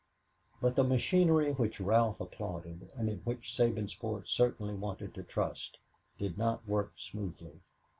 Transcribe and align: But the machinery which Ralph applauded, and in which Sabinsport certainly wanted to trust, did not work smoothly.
But 0.59 0.75
the 0.75 0.83
machinery 0.83 1.51
which 1.53 1.79
Ralph 1.79 2.19
applauded, 2.19 2.91
and 2.95 3.07
in 3.07 3.19
which 3.19 3.55
Sabinsport 3.55 4.27
certainly 4.27 4.73
wanted 4.73 5.13
to 5.13 5.21
trust, 5.21 5.77
did 6.17 6.39
not 6.39 6.67
work 6.67 6.93
smoothly. 6.97 7.59